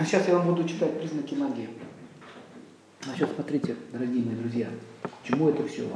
Сейчас 0.00 0.26
я 0.26 0.36
вам 0.36 0.48
буду 0.48 0.68
читать 0.68 0.98
признаки 0.98 1.34
магии. 1.34 1.68
Значит, 3.04 3.28
смотрите, 3.32 3.76
дорогие 3.92 4.24
мои 4.24 4.34
друзья, 4.34 4.68
чему 5.22 5.50
это 5.50 5.64
все 5.68 5.88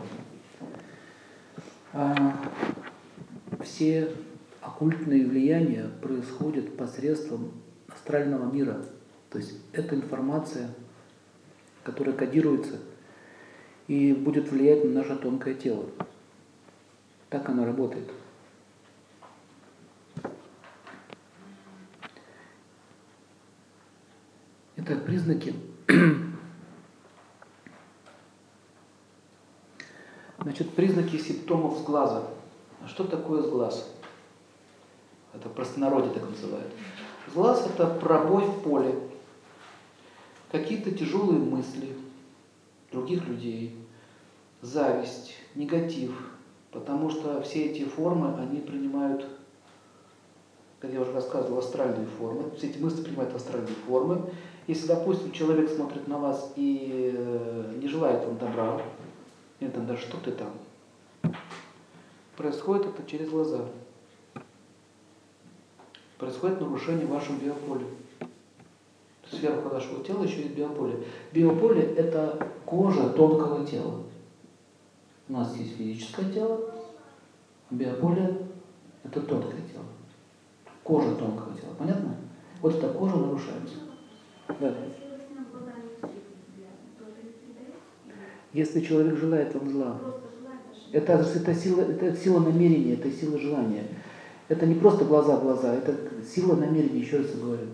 а, 1.92 2.36
все 3.60 4.12
оккультные 4.60 5.26
влияния 5.26 5.90
происходят 6.00 6.76
посредством 6.76 7.50
астрального 7.88 8.50
мира. 8.52 8.84
То 9.30 9.38
есть 9.38 9.54
это 9.72 9.96
информация, 9.96 10.70
которая 11.82 12.14
кодируется 12.14 12.78
и 13.88 14.12
будет 14.12 14.48
влиять 14.52 14.84
на 14.84 14.92
наше 14.92 15.16
тонкое 15.16 15.54
тело. 15.54 15.86
Так 17.30 17.48
оно 17.48 17.64
работает. 17.64 18.08
Итак, 24.90 25.04
признаки. 25.04 25.54
Значит, 30.40 30.70
признаки 30.70 31.18
симптомов 31.18 31.76
сглаза. 31.80 32.24
А 32.82 32.88
что 32.88 33.04
такое 33.04 33.42
сглаз? 33.42 33.92
Это 35.34 35.50
простонародье 35.50 36.10
так 36.12 36.30
называют. 36.30 36.72
Сглаз– 37.30 37.66
это 37.74 37.86
пробой 37.86 38.46
в 38.46 38.62
поле. 38.62 38.98
Какие-то 40.50 40.90
тяжелые 40.92 41.38
мысли 41.38 41.94
других 42.90 43.26
людей, 43.26 43.76
зависть, 44.62 45.34
негатив. 45.54 46.14
Потому 46.70 47.10
что 47.10 47.42
все 47.42 47.66
эти 47.66 47.84
формы, 47.84 48.40
они 48.40 48.62
принимают, 48.62 49.28
как 50.80 50.92
я 50.92 51.00
уже 51.00 51.12
рассказывал, 51.12 51.58
астральные 51.58 52.06
формы. 52.06 52.50
Все 52.56 52.68
эти 52.68 52.78
мысли 52.78 53.02
принимают 53.02 53.34
астральные 53.34 53.74
формы. 53.86 54.30
Если, 54.66 54.86
допустим, 54.86 55.32
человек 55.32 55.70
смотрит 55.70 56.06
на 56.06 56.18
вас 56.18 56.52
и 56.56 57.12
э, 57.16 57.74
не 57.80 57.88
желает 57.88 58.24
вам 58.24 58.38
добра, 58.38 58.80
или 59.60 59.70
там, 59.70 59.86
да 59.86 59.96
что 59.96 60.16
ты 60.18 60.32
там, 60.32 60.52
происходит 62.36 62.86
это 62.86 63.08
через 63.08 63.30
глаза. 63.30 63.64
Происходит 66.18 66.60
нарушение 66.60 67.06
вашего 67.06 67.36
биополя. 67.36 67.86
Сверху 69.30 69.68
нашего 69.74 70.04
тела 70.04 70.22
еще 70.22 70.42
есть 70.42 70.54
биополе. 70.54 71.04
Биополе– 71.32 71.82
это 71.96 72.48
кожа 72.64 73.10
тонкого 73.10 73.66
тела. 73.66 74.02
У 75.28 75.32
нас 75.32 75.54
есть 75.56 75.76
физическое 75.76 76.32
тело, 76.32 76.60
а 77.70 77.74
биополе– 77.74 78.46
это 79.04 79.20
тонкое 79.20 79.60
тело. 79.72 79.84
Кожа 80.88 81.14
тонкого 81.16 81.54
тела. 81.54 81.74
Понятно? 81.78 82.16
Вот 82.62 82.74
эта 82.74 82.88
кожа 82.88 83.16
нарушается. 83.16 83.74
Да. 84.58 84.74
Если 88.54 88.80
человек 88.80 89.18
желает 89.18 89.54
вам 89.54 89.70
зла, 89.70 90.00
это, 90.90 91.12
это, 91.12 91.54
сила, 91.54 91.82
это 91.82 92.16
сила 92.16 92.40
намерения, 92.40 92.94
это 92.94 93.12
сила 93.12 93.38
желания. 93.38 93.84
Это 94.48 94.64
не 94.64 94.76
просто 94.76 95.04
глаза 95.04 95.36
в 95.36 95.42
глаза, 95.42 95.74
это 95.74 95.94
сила 96.26 96.56
намерения, 96.56 97.00
еще 97.00 97.18
раз 97.18 97.34
говорю. 97.34 97.66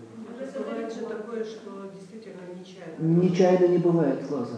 Бывает 0.53 0.93
же 0.93 1.05
такое, 1.05 1.45
что 1.45 1.89
действительно 1.97 2.41
нечаянно. 2.53 3.21
Нечаянно 3.21 3.67
не 3.67 3.77
бывает 3.77 4.27
глаза. 4.27 4.57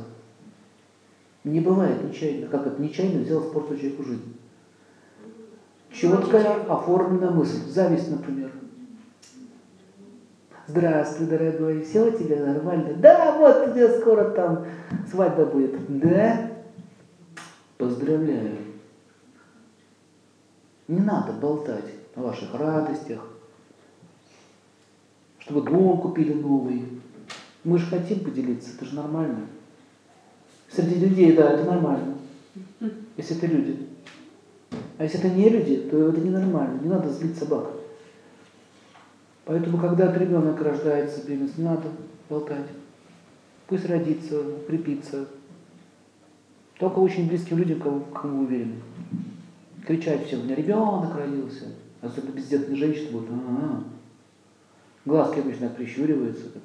Не 1.44 1.60
бывает 1.60 2.04
нечаянно. 2.04 2.48
Как 2.48 2.66
это 2.66 2.82
нечаянно 2.82 3.24
взял 3.24 3.46
испортил 3.46 3.78
человеку 3.78 4.04
жизнь. 4.04 4.34
Четкая 6.00 6.64
оформленная 6.66 7.32
мысль. 7.32 7.68
Зависть, 7.68 8.12
например. 8.12 8.52
Здравствуй, 10.68 11.28
дорогой, 11.28 11.82
все 11.82 12.08
у 12.08 12.12
тебя 12.12 12.46
нормально? 12.46 12.94
Да, 12.98 13.36
вот 13.38 13.74
тебе 13.74 14.00
скоро 14.00 14.30
там 14.32 14.66
свадьба 15.10 15.46
будет. 15.46 15.76
Да? 16.00 16.52
Поздравляю. 17.78 18.58
Не 20.88 21.00
надо 21.00 21.34
болтать 21.34 21.86
о 22.16 22.22
ваших 22.22 22.54
радостях, 22.54 23.26
чтобы 25.40 25.62
дом 25.64 26.00
купили 26.00 26.34
новый. 26.34 27.02
Мы 27.64 27.78
же 27.80 27.88
хотим 27.88 28.24
поделиться, 28.24 28.72
это 28.76 28.86
же 28.86 28.96
нормально. 28.96 29.48
Среди 30.70 30.96
людей, 30.96 31.36
да, 31.36 31.54
это 31.54 31.64
нормально. 31.64 32.16
Если 33.16 33.38
это 33.38 33.48
люди. 33.48 33.88
А 34.98 35.04
если 35.04 35.20
это 35.20 35.30
не 35.30 35.50
люди, 35.50 35.78
то 35.78 36.10
это 36.10 36.20
ненормально. 36.20 36.80
Не 36.82 36.90
надо 36.90 37.10
злить 37.10 37.38
собак. 37.38 37.72
Поэтому, 39.46 39.78
когда 39.78 40.14
ребенок 40.14 40.60
рождается, 40.62 41.26
беременность, 41.26 41.58
не 41.58 41.64
надо 41.64 41.90
болтать. 42.30 42.68
Пусть 43.68 43.86
родится, 43.86 44.40
укрепится. 44.40 45.28
Только 46.80 47.00
очень 47.00 47.28
близким 47.28 47.58
людям, 47.58 47.80
кому, 47.80 48.02
кому 48.02 48.44
уверены. 48.44 48.76
Кричать 49.86 50.26
всем, 50.26 50.42
у 50.42 50.44
меня 50.44 50.56
ребенок 50.56 51.16
родился. 51.16 51.66
Особенно 52.02 52.32
бездетные 52.32 52.78
женщины 52.78 53.12
будут, 53.12 53.30
а-а-а. 53.32 53.84
Глазки 55.06 55.40
обычно 55.40 55.70
прищуриваются. 55.70 56.50
Так. 56.50 56.64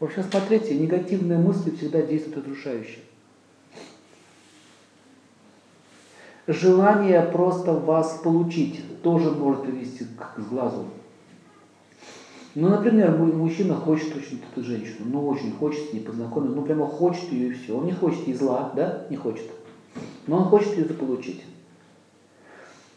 В 0.00 0.04
общем, 0.04 0.24
смотрите, 0.28 0.76
негативные 0.78 1.38
мысли 1.38 1.70
всегда 1.70 2.02
действуют 2.02 2.38
разрушающе. 2.38 2.98
Желание 6.48 7.22
просто 7.22 7.72
вас 7.72 8.20
получить 8.22 9.02
тоже 9.02 9.30
может 9.30 9.62
привести 9.62 10.04
к 10.04 10.40
глазу. 10.48 10.86
Ну, 12.54 12.68
например, 12.68 13.16
мужчина 13.16 13.74
хочет 13.74 14.14
очень 14.14 14.42
эту 14.50 14.64
женщину, 14.64 15.06
ну, 15.06 15.26
очень 15.28 15.52
хочет 15.52 15.88
с 15.88 15.92
ней 15.92 16.00
познакомиться, 16.00 16.56
ну, 16.56 16.62
прямо 16.62 16.86
хочет 16.86 17.32
ее 17.32 17.48
и 17.48 17.52
все. 17.52 17.78
Он 17.78 17.86
не 17.86 17.92
хочет 17.92 18.26
ей 18.26 18.34
зла, 18.34 18.72
да, 18.74 19.06
не 19.08 19.16
хочет. 19.16 19.46
Но 20.26 20.38
он 20.38 20.44
хочет 20.44 20.76
ее 20.76 20.84
заполучить. 20.84 21.44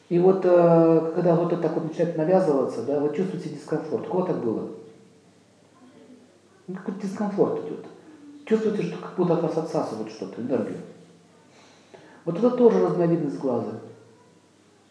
И 0.09 0.19
вот, 0.19 0.41
э, 0.43 1.11
когда 1.15 1.35
вот 1.35 1.53
это 1.53 1.61
так 1.61 1.73
вот 1.75 1.85
начинает 1.85 2.17
навязываться, 2.17 2.83
да, 2.83 2.99
вы 2.99 3.15
чувствуете 3.15 3.49
дискомфорт. 3.49 4.07
У 4.07 4.09
кого 4.09 4.25
так 4.25 4.43
было? 4.43 4.69
Ну, 6.67 6.75
какой-то 6.75 7.01
дискомфорт 7.01 7.65
идет. 7.65 7.85
Чувствуете, 8.45 8.83
что 8.83 8.97
как 8.97 9.15
будто 9.15 9.35
от 9.35 9.43
вас 9.43 9.57
отсасывают 9.57 10.11
что-то, 10.11 10.41
энергию. 10.41 10.77
Вот 12.25 12.37
это 12.37 12.49
тоже 12.51 12.83
разновидность 12.83 13.39
глаза. 13.39 13.79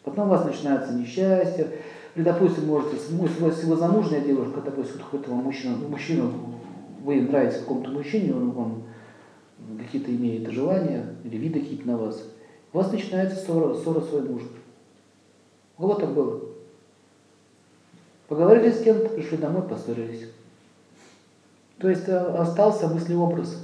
Потом 0.03 0.27
у 0.27 0.31
вас 0.31 0.45
начинается 0.45 0.93
несчастье, 0.93 1.67
или, 2.15 2.23
допустим, 2.23 2.67
можете, 2.67 2.95
если 2.95 3.65
вы 3.65 3.75
замужняя 3.75 4.21
девушка, 4.21 4.61
допустим, 4.61 4.99
какой-то 4.99 5.31
вам 5.31 5.43
мужчина, 5.43 5.75
мужчина, 5.75 6.31
вы 7.03 7.21
нравитесь 7.21 7.59
какому-то 7.59 7.89
мужчине, 7.89 8.33
он 8.33 8.51
вам 8.51 8.83
какие-то 9.77 10.11
имеет 10.15 10.49
желания 10.49 11.05
или 11.23 11.37
виды 11.37 11.59
какие-то 11.59 11.87
на 11.87 11.97
вас, 11.97 12.23
у 12.71 12.77
вас 12.77 12.91
начинается 12.91 13.35
ссора, 13.37 13.73
ссора 13.73 13.99
с 13.99 14.09
своим 14.09 14.33
мужем. 14.33 14.49
У 15.77 15.81
кого 15.81 15.95
так 15.95 16.13
было? 16.13 16.41
Поговорили 18.27 18.71
с 18.71 18.81
кем-то, 18.81 19.09
пришли 19.09 19.37
домой, 19.37 19.63
поссорились. 19.63 20.29
То 21.79 21.89
есть 21.89 22.07
э, 22.07 22.17
остался 22.17 22.87
мыслеобраз. 22.87 23.63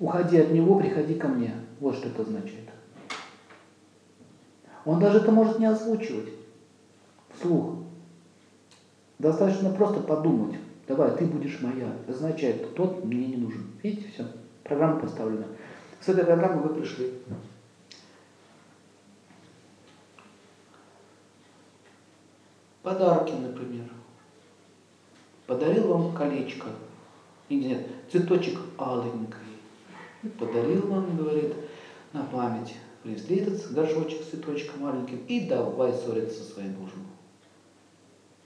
Уходи 0.00 0.38
от 0.38 0.50
него, 0.50 0.78
приходи 0.78 1.14
ко 1.14 1.28
мне. 1.28 1.54
Вот 1.78 1.94
что 1.94 2.08
это 2.08 2.22
означает. 2.22 2.70
Он 4.86 4.98
даже 4.98 5.18
это 5.18 5.30
может 5.30 5.58
не 5.58 5.66
озвучивать 5.66 6.30
вслух. 7.34 7.76
Достаточно 9.18 9.70
просто 9.70 10.00
подумать. 10.00 10.58
Давай, 10.88 11.14
ты 11.14 11.26
будешь 11.26 11.60
моя. 11.60 11.92
Это 12.02 12.12
означает, 12.12 12.74
тот 12.74 13.04
мне 13.04 13.26
не 13.26 13.36
нужен. 13.36 13.66
Видите, 13.82 14.08
все. 14.08 14.26
Программа 14.64 15.00
поставлена. 15.00 15.46
С 16.00 16.08
этой 16.08 16.24
программой 16.24 16.62
вы 16.66 16.74
пришли. 16.74 17.12
Подарки, 22.82 23.32
например. 23.32 23.84
Подарил 25.46 25.88
вам 25.88 26.14
колечко. 26.14 26.68
Нет, 27.50 27.86
цветочек 28.10 28.58
аленький. 28.78 29.49
Подарил 30.38 30.86
вам, 30.86 31.16
говорит, 31.16 31.54
на 32.12 32.24
память. 32.24 32.74
Принесли 33.02 33.36
этот 33.36 33.72
горшочек 33.72 34.22
с 34.22 34.30
цветочком 34.30 34.82
маленьким 34.82 35.24
и 35.26 35.48
давай 35.48 35.92
ссориться 35.94 36.42
со 36.42 36.52
своим 36.52 36.72
мужем. 36.78 37.06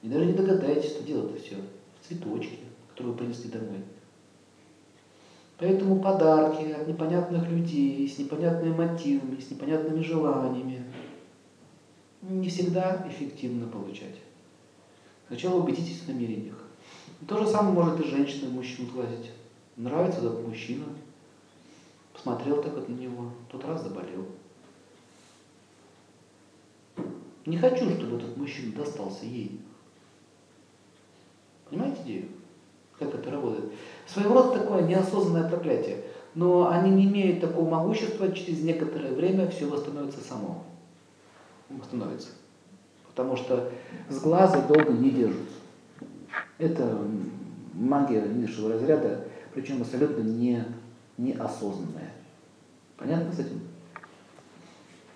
И 0.02 0.08
даже 0.08 0.26
не 0.26 0.32
догадаетесь, 0.32 0.90
что 0.90 1.02
дело-то 1.02 1.40
все 1.40 1.56
в 2.00 2.06
цветочке, 2.06 2.58
которые 2.90 3.12
вы 3.12 3.18
принесли 3.18 3.50
домой. 3.50 3.82
Поэтому 5.58 6.00
подарки 6.00 6.70
от 6.70 6.86
непонятных 6.86 7.48
людей, 7.48 8.08
с 8.08 8.18
непонятными 8.18 8.74
мотивами, 8.74 9.40
с 9.40 9.50
непонятными 9.50 10.02
желаниями 10.02 10.84
не 12.22 12.48
всегда 12.48 13.06
эффективно 13.08 13.66
получать. 13.66 14.16
Сначала 15.28 15.60
убедитесь 15.60 16.00
в 16.00 16.08
намерениях. 16.08 16.58
И 17.20 17.24
то 17.24 17.38
же 17.38 17.46
самое 17.46 17.74
может 17.74 18.00
и 18.00 18.08
женщина 18.08 18.50
мужчину 18.50 18.88
сглазить. 18.88 19.30
Нравится 19.76 20.20
этот 20.20 20.46
мужчина, 20.46 20.84
посмотрел 22.14 22.62
так 22.62 22.74
вот 22.74 22.88
на 22.88 22.94
него, 22.94 23.30
тот 23.50 23.64
раз 23.66 23.82
заболел. 23.82 24.26
Не 27.44 27.58
хочу, 27.58 27.90
чтобы 27.90 28.16
этот 28.16 28.36
мужчина 28.38 28.74
достался 28.74 29.26
ей. 29.26 29.60
Понимаете 31.68 32.02
идею? 32.04 32.28
Как 32.98 33.14
это 33.14 33.30
работает? 33.30 33.72
Своего 34.06 34.34
рода 34.34 34.60
такое 34.60 34.82
неосознанное 34.82 35.48
проклятие. 35.48 36.04
Но 36.34 36.70
они 36.70 36.90
не 36.90 37.04
имеют 37.04 37.40
такого 37.40 37.68
могущества, 37.68 38.32
через 38.32 38.62
некоторое 38.62 39.12
время 39.12 39.48
все 39.48 39.66
восстановится 39.66 40.20
само. 40.20 40.64
Восстановится. 41.68 42.28
Потому 43.08 43.36
что 43.36 43.70
с 44.08 44.20
глаза 44.20 44.66
долго 44.66 44.92
не 44.92 45.10
держатся. 45.10 45.54
Это 46.58 46.98
магия 47.74 48.22
низшего 48.22 48.72
разряда, 48.72 49.24
причем 49.52 49.82
абсолютно 49.82 50.22
не, 50.22 50.64
неосознанная. 51.16 52.12
Понятно 52.96 53.32
с 53.32 53.38
этим? 53.38 53.60